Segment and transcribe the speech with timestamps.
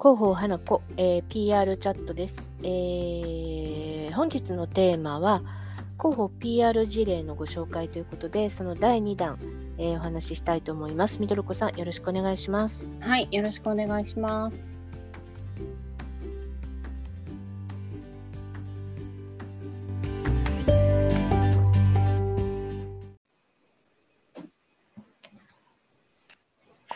[0.00, 5.42] 広報花子、えー PR チャットです、えー本日のテーマは
[5.98, 9.38] 広報 PR 事例のご紹介ということでその第2弾、
[9.76, 11.20] えーお話ししたいと思います。
[11.20, 12.90] みどろこさんよろしくお願いします。
[13.00, 14.79] はい、よろしくお願いします。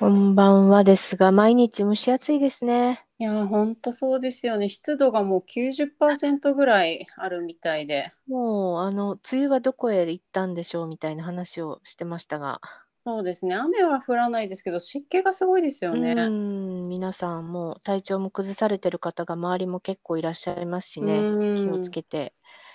[0.05, 4.69] こんばんはですが毎日蒸し暑いですねいやー、ほんとそうですよね。
[4.69, 8.13] 湿度がもう90%ぐらいあるみたいで。
[8.29, 12.61] もうあの梅雨はどこへ行ったんでしょうみたいな話をしてましたが
[13.07, 13.55] そうですね。
[13.55, 16.15] 雨は降らないですけど、湿気がすごいですようね。
[16.15, 22.35] ん皆さんもう体調も崩されてる方が周りも結構いらっしゃいますしねうん気をつけて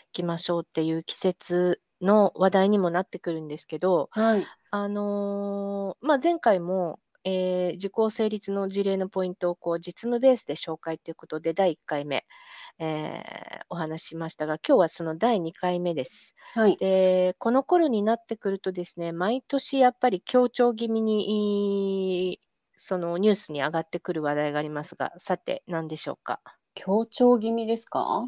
[0.09, 4.45] いきましょうっていう季節の話題にもなってくるんですけど、はい。
[4.71, 12.25] あのーまあ、前回も、えー時効成立の事例のポイントをこう実務ベースで紹介ということで第1回目、
[12.79, 16.33] えーお話ししましたが今日はその第2回目です。
[16.55, 16.75] はい。
[16.77, 22.39] でこの頃になってくるとですね毎年やっぱり強調気味にい
[22.75, 26.41] そのニュースに上がってくる話題がありますがさて何でしょうか？
[26.73, 28.27] 強調気味ですか？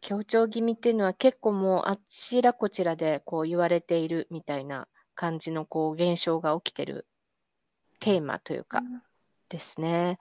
[0.00, 7.06] 強調気味っていうのは結構もうあちらこちらでこう言われているみたいな感じのこう現象が起きてる
[8.00, 8.84] テーマというか
[9.48, 10.18] ですね。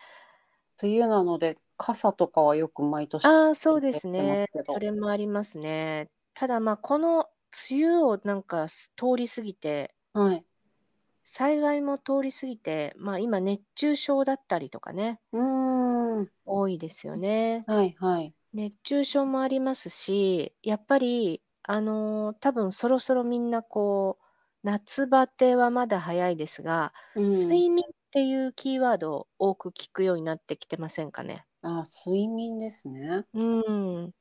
[0.81, 3.23] 梅雨なので、傘とかはよく毎年。
[3.23, 6.09] ああそうですねそれもありますね。
[6.33, 7.29] ただまあこの
[7.71, 10.45] 梅雨をなんかす通り過ぎてはい。
[11.23, 16.31] 災害も通り過ぎて、まあ、今熱中症だったりとかねうーん。
[16.45, 17.67] 多いですよね。
[17.67, 18.33] はい、はい。
[18.53, 24.25] 熱中症もありますしやっぱりあのー多分そろそろみんなこう
[24.67, 27.21] 夏バテはまだ早いですが、う
[27.55, 27.61] ん。
[27.61, 31.45] 睡眠っていうキーワードを多く聞くようになってきてませんかね？
[31.61, 33.27] あ、睡眠ですね。
[33.33, 33.39] う
[34.07, 34.13] ん。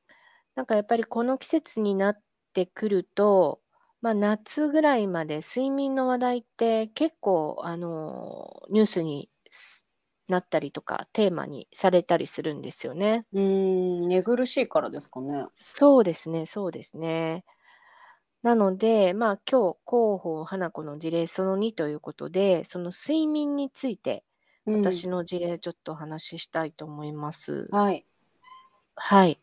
[0.54, 2.22] なんかやっぱりこの季節になっ
[2.54, 3.62] てくると、
[4.02, 9.86] まあ、夏ぐらいまで睡眠の話題って結構あのニュースにす
[10.28, 13.26] なったりとかテーマにされたりするんですよね。
[13.32, 15.46] うーん、寝苦しいからですかね。
[15.58, 17.44] そうですね、そうですね。
[18.46, 24.24] なので、まあ今日広報花子の事例その2ということで、その睡眠について
[24.66, 24.90] うん。
[24.92, 27.66] 私の事例ちょっとお話ししたいと思います。
[27.70, 28.06] はい。
[28.94, 29.40] はい。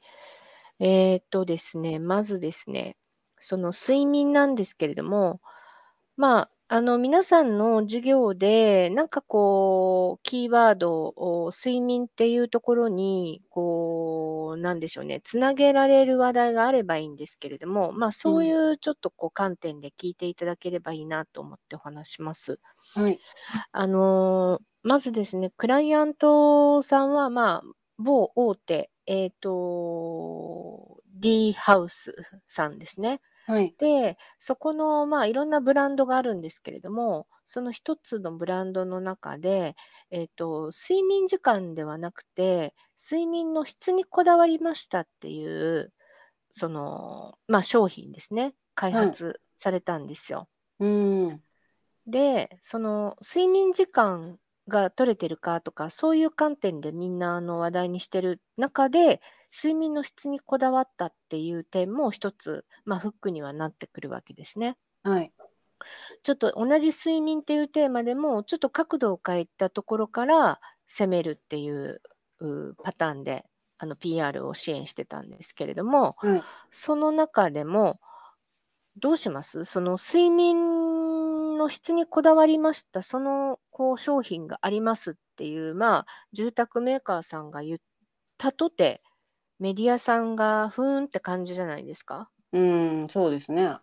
[0.80, 2.98] えーっとですね、まずですね、
[3.40, 5.42] その睡眠なんですけれども、
[6.18, 22.60] まあ、あの、皆さんの授業で、なんかこう、キーワードを睡眠っていうところに、こう、なんでしょうね、つなげられる話題があればいいんですけれども、まあ、そういうちょっとこう、観点で聞いていただければいいなと思ってお話します。
[22.96, 23.20] はい。
[23.72, 27.64] あのーまずですね、クライアントさんは、まあ、
[28.00, 32.16] 某大手、えっ、と、D ハウス
[32.48, 33.22] さんですね。
[33.46, 33.76] はい。
[33.78, 39.76] で、そこの、まあ、いろんなブランドがあるんですけれども、その一つのブランドの中で、
[40.12, 45.92] えっ、と、睡眠時間ではなくて、睡眠の質にこだわりましたっていう、
[46.52, 50.48] その、まあ、商品ですね、開発されたんですよ。
[50.80, 51.44] うーん。
[52.08, 54.38] で、その睡眠時間
[54.68, 59.22] が取れてるかとか、そういう観点でみんなあの話題にしてる中で、
[59.56, 64.78] 睡眠の質にこだわったっていう点も一つ、まあ、フックにはなってくるわけですね。
[65.04, 65.32] はい。
[66.24, 72.02] ちょっと同じ睡眠っていうテーマでも、ちょっと角度を変えたところから攻めるっていう
[72.40, 73.46] うパターンで、
[73.78, 76.44] あの PR を支援してたんですけれども、はい。
[76.72, 78.00] その中でも、
[78.96, 79.66] どうします？
[79.66, 87.80] その睡眠の質にこだわりました、そのこう商品がありますっていう、まあ、住宅メーカーさんが言っ
[88.38, 89.02] たとて、
[89.60, 92.30] メディアさんがふーんって感じじゃないですか？
[92.54, 93.80] うーん、そうですね。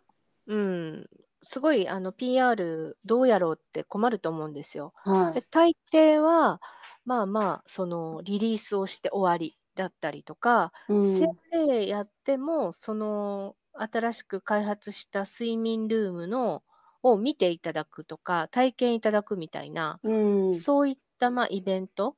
[0.47, 1.09] うん。
[1.43, 4.95] すごい、あの、PR どうやろうって困ると思うんですよ。
[5.33, 5.43] で、はい。
[5.43, 6.61] 大抵は、
[7.05, 11.41] まあまあ、そのリリースをして終わりだったりとか、うん。
[11.61, 16.63] ぜいやっても、その新しく開発した睡眠ルームの
[17.03, 20.11] を見ていただくとか、体験いただくみたいな、う
[20.59, 20.65] ん。
[20.67, 22.17] そういったまあイベント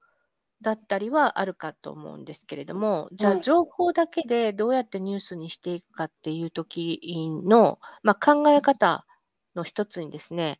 [0.62, 3.42] だったりはあるかと思うんですけれども、じゃあはい。
[3.42, 7.00] 情報だけでどうやってニュースにしていくかっていう時
[7.44, 9.04] の、まあ、考え方
[9.54, 10.58] の一つにですね、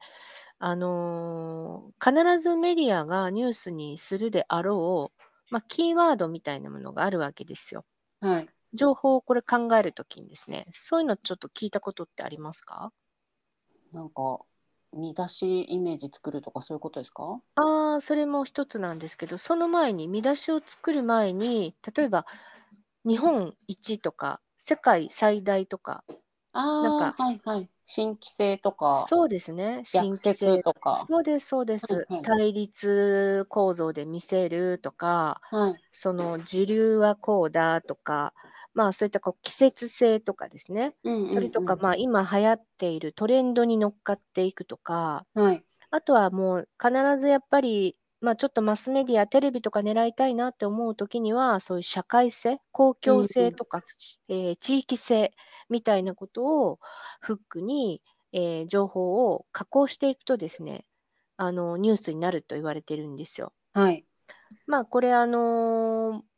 [0.58, 7.84] あのー必ずメディアがニュースにするであろう、まあ、キーワードみたいなものがあるわけですよ。
[8.20, 8.48] はい。
[8.74, 12.92] 情報をこれ考えるときにですね、そういうのちょっと聞いたことってありますか？
[13.92, 14.40] なんか、
[14.94, 17.42] 見出しイメージ作るとかそういうことですか？
[17.56, 22.26] ああ、それも一つなんですけど、その前に見出しを作る前に、例えば
[23.04, 26.04] 日本一とか世界最大とか、
[26.80, 27.70] なんあかあ、はいはい。
[27.86, 31.08] 新規性とか、そうですね、新逆規性説とか。
[31.08, 32.08] そうですそうではいす。
[32.08, 32.34] はい。
[32.36, 35.82] 対立構造で見せるとか、はい。
[35.90, 38.34] その時流はこうだとか、
[38.74, 40.94] まあそういったこう季節性とかですね。
[41.04, 45.44] うんそれとか、うんまあ今流行っているトレンドに乗っかっていくとか、うん。
[45.44, 45.64] はい。
[45.90, 53.28] あとはもう必ずやっぱり、まあちょっとマスメディア、テレビとか狙いたいなって思うときには、そういう社会性、公うん共うん。
[53.28, 53.82] 性とか、
[54.28, 55.32] えー地域性
[55.68, 56.78] みたいなことを
[57.20, 58.02] フックに、
[58.32, 60.84] えー情報を加工していくとですね、
[61.36, 63.52] あの、ニュースになると言われてるんですよ。
[63.74, 64.06] はい。
[64.66, 66.31] まあこれあのー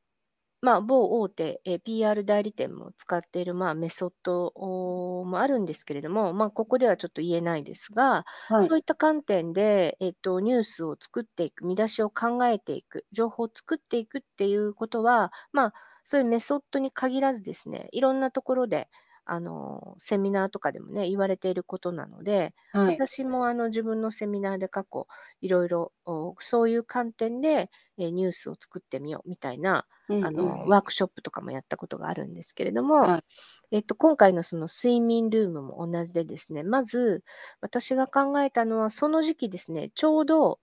[0.64, 8.69] まあ某大手、えー PR 代理店も使っているまあメソッドもあるんですけれども、まあここではちょっと言えないですが、はい。
[8.69, 15.75] そういった観点で、えっと、ニュースを作っていく、見出しを考えていく、情報を作っていくっていうことは、まあ、
[16.05, 18.88] そういうメソッドに限らずですね、いろんなところで、
[19.26, 23.05] あの、セミナーとかでもね、言われていることなので、はい。
[23.06, 25.06] 私もあの自分のセミナーで過去、
[25.40, 30.26] いろいろ、おそういう観点で、えーニュースを作ってみようみたいな、うんうん。
[30.26, 33.24] あの、ワークショップとかもやったことがあるんですけれども、はい。
[33.70, 37.24] えっと、今回のその睡眠ルームも同じでですね、まず
[37.60, 40.60] 私が考えたのはその時期ですね、ちょうど、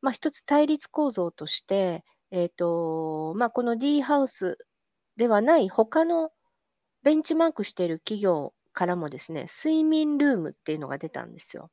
[0.00, 4.58] まあ一つ対立構造として、えっと、まあこの D ハウス
[5.16, 6.30] ではない他の
[7.02, 11.70] ベンチマークしている企業からもですね、睡眠ルームっていうのが出たんですよ。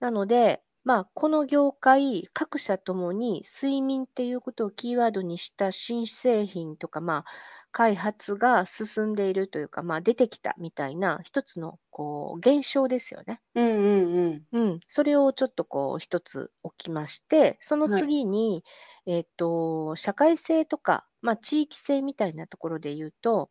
[0.00, 7.30] なので、まあ、この業界、各社ともに睡眠っていうことをキーワードにした新製品とか、まあ、
[7.72, 13.40] 開発が進んでいるというか、まあ、出てきたみたいな一つの、こう、現象ですよね。
[13.54, 13.60] ー。
[13.60, 14.80] うんうんうん。
[14.86, 17.94] それをちょっとこう、一つ置きまして、そのうん。
[17.94, 18.10] はい。
[18.10, 18.64] 次に、
[19.06, 23.50] えっと、社会性とか、まあ、地域性みたいなところで言うと、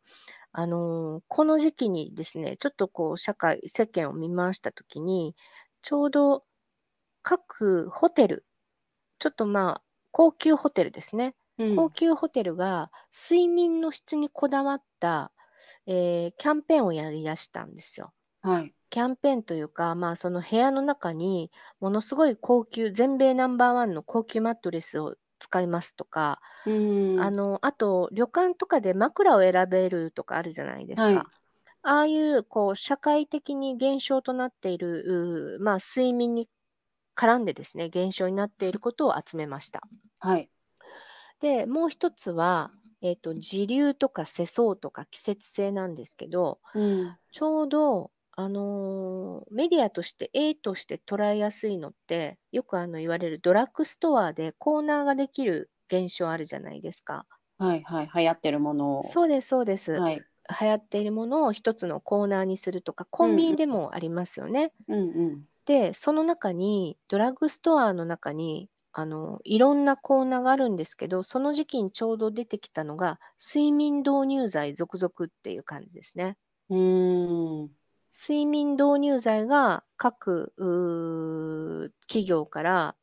[0.51, 5.35] あのーこの時期にですね、ちょっとこう、社会、世間を見回したときに、
[5.81, 6.43] ちょうど
[7.37, 8.45] 各ホテル、
[9.19, 11.35] ちょっとまあ、高級ホテルですね。
[11.57, 11.75] うん。
[11.75, 15.31] 高級ホテルが睡眠の質にこだわった、
[15.87, 18.13] えーキャンペーンをやり出したんですよ。
[18.41, 18.73] はい。
[18.89, 27.31] キャンペーンというか、まあ、その部屋の中にものすごい高級、全米ナンバーワンの高級マットレスを使いますとか、うん。
[27.31, 31.23] の、あと、旅館とかで枕を選べるとかあるじゃないですはい。
[31.23, 31.31] か。
[31.83, 36.49] ああいう、こう、社会的に現象となっている、まあ、睡眠に
[37.19, 39.81] 絡んでですね、現象になっていることを集めました。
[40.19, 40.49] はい。
[41.41, 42.71] で、もう一つは、
[43.01, 47.17] えっと、時流とか世相とか季節性なんですけど、うん。
[47.33, 57.25] ちょうど、あのーメディアとして A として捉えやすいのって、よくあの言われるドラッグストアでコーナーができる現象あるじゃないですか。
[57.57, 58.11] はいはい。
[58.15, 59.03] 流行ってるものを。
[59.03, 59.93] そうです、そうです。
[59.93, 60.23] はい。
[60.61, 64.71] 流行っているものを一つのコーナーにするとか、コンビニでもありますよね。
[64.87, 65.43] うんうん。
[65.69, 76.37] で、その中に、ドラッグストアの中に、あの、いろんなコーナーがあるんですけど、その時期にちょうど出てきたのが、睡眠導入剤続々っていう感じですね。
[76.69, 77.69] うーん。
[78.11, 80.53] 睡眠導入剤が各
[82.07, 82.95] 企業から、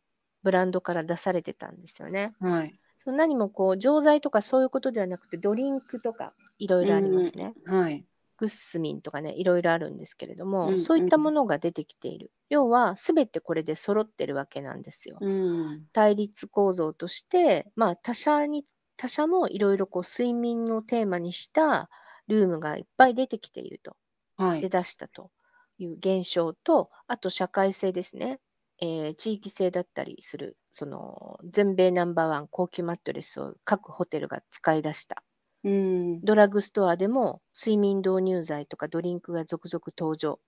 [0.43, 2.33] ブランドから出されてたんですよね。
[2.41, 2.75] はい。
[2.97, 7.55] その何もこう、錠剤とかそういうことではなくて、ドリンクとかいろいろありますね。
[7.67, 8.05] はい。
[8.37, 12.33] グッスミンとかね、いろいろあるんですけれども、うんうんそういったものが出てきている。
[12.49, 15.21] 要は、すべてこれで揃ってるわけなんですよ。
[15.21, 15.89] うん。
[15.93, 18.67] 対立構造として、まあ、他社に、
[18.97, 21.91] 他社もいろいろこう、睡眠をテーマにした
[22.29, 23.97] ルームがいっぱい出てきていると。
[24.37, 24.63] はい。
[24.63, 25.31] 出だしたと
[25.79, 28.41] いう現象と、あと社会性ですね。
[28.79, 35.25] えー地域性だったりする、その全米ナンバーワン高級マットレスを各ホテルが使い出した。
[35.67, 36.21] うん。
[36.23, 40.39] ドラッグストアでも睡眠導入剤とかドリンクが続々登場。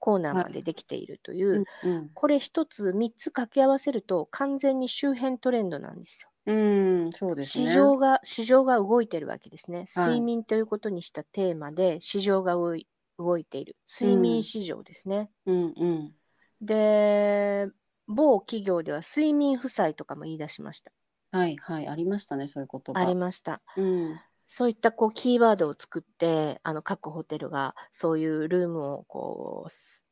[0.00, 2.10] コーナーまでできているという、うんうん。
[2.12, 6.28] これ一つ三つ掛け合わせると完全に周辺トレンドなんですよ。
[6.44, 7.66] うん、そうですね。
[7.66, 9.86] 市場が、市場が動いてるわけですね。
[9.96, 13.76] 睡眠ということにしたテーマで市場が動い動いている。
[13.90, 15.30] 睡眠市場ですね。
[15.46, 16.14] うんうん。
[16.60, 17.68] で、
[18.06, 20.92] 某企業では睡眠負債とかも言い出しました。
[21.30, 23.00] はいはい、ありましたね、そういう言葉。
[23.00, 23.62] ありました。
[23.76, 24.20] うん。
[24.46, 29.66] そういったこうキーワードを作って、あの各ホテルがそういうルームをこ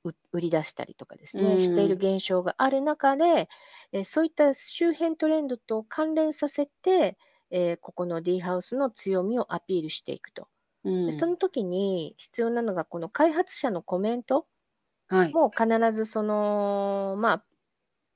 [0.05, 3.49] う売り出したりとかですね、うんしている現象がある中で、
[3.93, 7.17] えーそういった周辺トレンドと関連させて、
[7.51, 10.49] えーここの D ハウスの強みをアピールしていくと。
[10.85, 14.47] うんでその時に必要なのがこの開発者のコメント
[15.09, 15.33] はい。
[15.33, 17.45] も必ずその、まあ、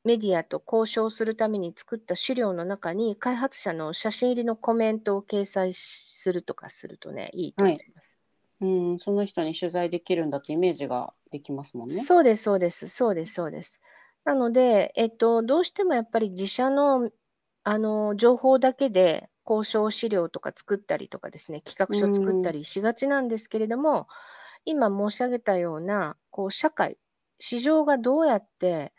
[0.07, 8.17] メディアと交渉するために作った資料の中に、開発者の写真入りのコメントを掲載するとかするとね、いいと思います。
[8.61, 12.11] うん、その人に取材できるんだってイメージができますもんね。
[12.11, 13.81] そうです、そうです、そうです、そうです。
[14.25, 17.11] なので、えっと、どうしてもやっぱり自社の、
[17.65, 24.09] あの、情報だけで交渉資料とか作ったりとかですね、企画書作ったりしがちなんですけれども、
[24.65, 26.99] 今申し上げたような、こう、社会、
[27.41, 28.93] 市場がどうやって、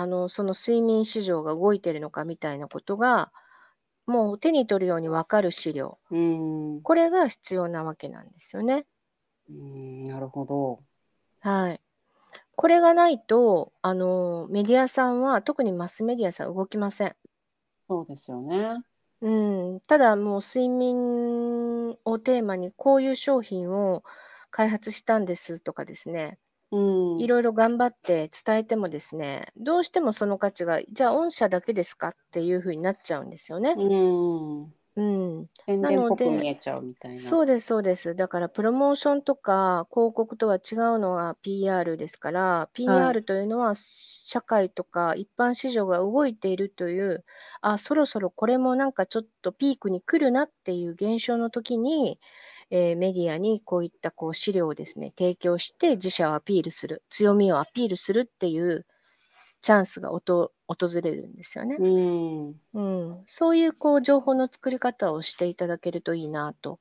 [0.00, 3.32] あの、その睡眠市場が動いてるのかみたいなことが、
[4.06, 8.86] もう手に取るようにわかる資料、うん、これが必要なわけなんですよね。
[9.50, 10.80] うん、なるほど。
[11.40, 11.80] はい。
[12.56, 17.16] これがないと、あの、メディアさんは、特にマスメディアさん動きません。
[17.86, 18.82] そうですよね。
[19.20, 19.30] う
[19.76, 19.80] ん。
[19.80, 24.02] ただもう睡眠をテーマにこういう商品を
[24.50, 26.49] 開発したんですとかですね、うん、
[27.16, 33.78] いろいろ頑張って伝えてもですね、どうしてもその価値が、じゃあ御社だけですかっていうふうになっちゃうんですよね。
[33.84, 35.50] うん、うん。
[35.66, 37.38] 宣伝っぽく見えちゃうみたいな。
[37.38, 38.14] そうです、そうです。
[38.14, 47.24] だから、プロモーションとか広告とは違うのは PR ですから、PR というのは社会とか一般市場が動いているという、
[47.62, 52.20] あ、そろそろこれもなんかちょっとピークに来るなっていう現象の時に、
[52.70, 58.86] えーメディアにこういったこう資料をですね、提供して自社をアピールする、強みをアピールするっていう
[59.62, 61.76] チャンスがおと訪れるんですよね。
[61.78, 62.80] うん、う
[63.12, 66.78] ん、そういうこう情報の作り方をしていただけるといいなと。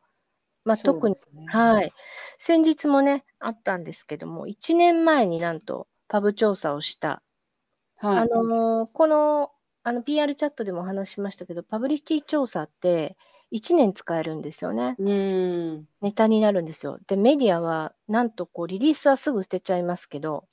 [0.66, 1.92] まあ、特に、ねはい。
[2.38, 7.24] 先日もね、あったんですけども、1年前になんとパブ調査をした。
[7.98, 8.18] はい。
[8.20, 9.52] あのーこの、
[9.84, 13.18] あの、PR チャットでもお話ししましたけど、パブリシティ調査って
[13.52, 14.96] 1年使えるんですよね。
[15.00, 17.00] うん、ネタになるんですよ。
[17.08, 20.49] で、メディアは、なんとこう、リリースはすぐ捨てちゃいますけど、はい。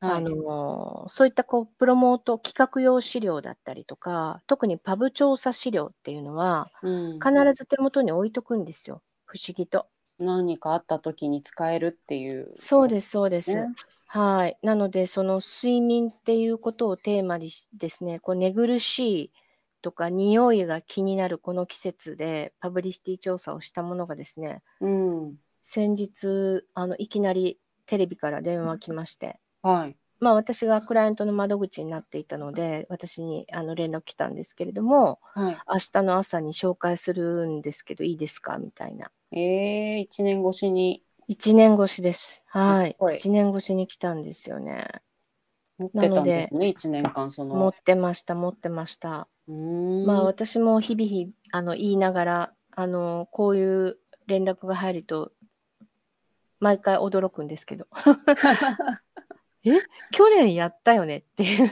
[0.00, 9.02] あのーそういったこうプロモート企画用資料だったりとか、特にパブ調査資料っていうのは、うん、必ず手元に置いとくんですよ。
[9.24, 9.86] 不思議と。
[10.18, 12.50] 何かあった時に使えるっていう。
[12.54, 13.54] そうです、そうです。
[13.54, 13.68] ね
[14.06, 14.58] はい。
[14.62, 19.32] なので、その睡眠っていうことをテーマにしですね、こう寝苦しい
[19.82, 29.96] とか匂いが気になるこの季節でパブリシティ調査をしたものがですね、うん、先日、あの、いきなりテレビから電話来まして、はい。
[30.20, 35.56] まあ私がクライアントの窓口になっていたので、私にあの連絡来たんですけれども、はい。
[35.68, 38.58] 明日の朝に紹介するんですけどいいですか？
[38.58, 39.10] みたいな。
[39.32, 42.42] ええ一年越しに1年越しです。
[42.46, 42.92] はい。
[42.92, 44.86] すごい1年越しに来たんですよね。
[45.78, 47.56] 持ってたんですね、一年間その。
[47.56, 49.28] 持ってました、持ってました。
[49.48, 50.06] うーん。
[50.06, 55.32] まあ私も日々あの言いながら、あの、こういう連絡が入ると、
[56.60, 57.86] 毎回驚くんですけど。
[59.66, 59.82] え
[60.12, 61.70] 去年やったよねっていう。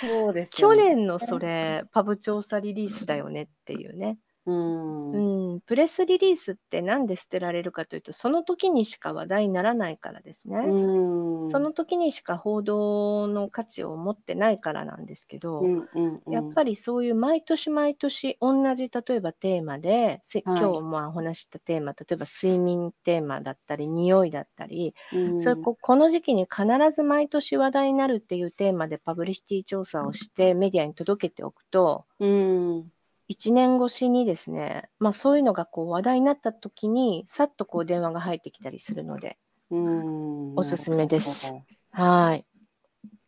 [0.00, 0.82] そうですよね。
[0.82, 4.18] 去年のそれ、パブ調査リリースだよねっていうね。
[4.50, 5.52] うん。
[5.52, 10.58] うん、プレスリリースってなんで捨てられるかというと、その時にしか話題にならないからですね。
[10.58, 11.44] うん。
[11.44, 24.94] その時にしか報道の価値を持ってないからなんですけど、うんうんうん、やっぱりそういう毎年毎年同じ例えばテーマで、せはい今日まあお話ししたテーマ、例えば睡眠テーマだったり、匂いだったり、り
[25.38, 32.92] それここの時期に必ず毎年話題になるっていうテーマでパブリシティ調査をしてメディアに届けておくと、うん。
[33.30, 39.38] 1年越しにですね、まあそういうのがこう話題になった時に、さっとこう電話が入ってきたりするので、
[39.70, 40.56] うん。
[40.56, 41.52] おすすめです
[41.92, 42.44] はい。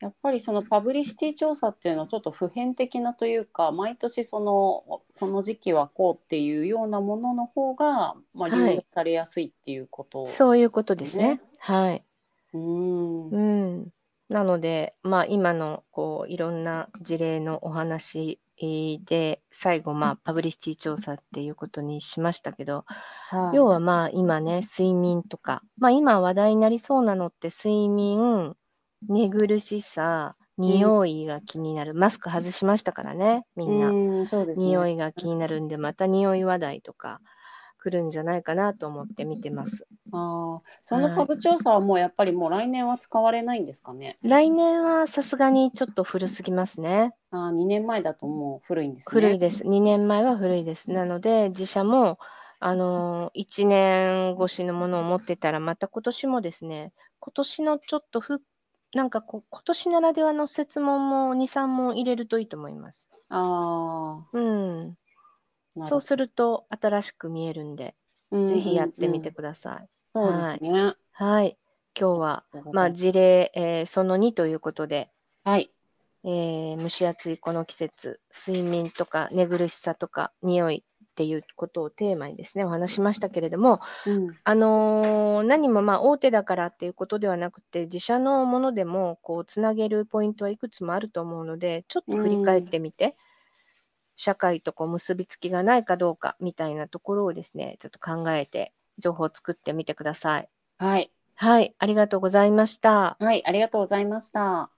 [0.00, 0.06] ど。
[0.06, 4.52] やっぱりそのパブリシティ調査っていうのはちょっと普遍的なというか毎年その
[5.20, 10.26] この時期はこうっていうようなものの方が、まあ、はい利用されやすいっていうこと。
[10.26, 11.36] そういうことですね。
[11.36, 12.04] ねはい。
[12.52, 13.28] うん。
[13.28, 13.88] うん。
[14.28, 18.40] なので、まあ今のこういろんな事例のお話
[19.04, 22.84] で、最後まあパブリシティ調査っていうことにしましたけど、
[23.30, 28.54] はい、要はまあ今ね、睡眠とか、まあ今話題になりそうなのって睡眠、
[29.08, 31.94] 寝苦しさ、匂いが気になる。
[31.94, 33.90] マスク外しましたからね、みんな。
[33.90, 34.68] うん、そうですね。
[34.68, 37.20] 匂いが気になるんで、また匂い話題とか
[37.82, 39.88] 来るんじゃないかなと思って見てます。
[40.12, 44.18] ああ、そのパブ調査はもうやっぱりもう来年は使われないんですかね？
[44.22, 47.12] 来年はさすがにちょっと古すぎますね。
[47.32, 49.20] ああ、2年前だともう古いんですね。
[49.20, 49.66] 古いです。
[49.66, 50.92] 2年前は古いです。
[50.92, 52.18] なので、自社も、
[52.60, 58.40] あのー、1年越しのものを持ってたら、また今年もですね、今年のちょっとふ、
[58.94, 63.10] なんかこう、今年ならではの設問も2、3問入れるといいと思います。
[63.28, 64.96] あうん。
[65.78, 67.94] あ、そうすると新しく見えるんで、
[68.32, 69.76] るぜひやってみてだください。
[69.78, 69.88] さい。
[70.22, 70.94] そうですね。
[71.12, 71.58] はい。
[71.98, 75.10] 今日は、まあ、事例、えーその2ということで、
[75.44, 75.72] はい。
[76.24, 84.38] えー蒸し暑いこの季節、睡眠とか寝苦しさとか匂いっていうことをテーマにですね、お話しましたけれども、うん。
[84.44, 93.14] あのー何もまあ大手だからっていうことではなくて、自社のものでもこうつなげるポイントはいくつもあると思うので、ちょっと振り返ってみて、
[94.16, 100.48] 社会とこう結びつきがないかどうかみたいなところをですね、ちょっと考えて情報を作ってみてください。
[100.78, 101.10] はい。
[101.34, 103.16] はい、ありがとうございました。
[103.18, 103.42] はい。
[103.46, 104.70] ありがとうございました。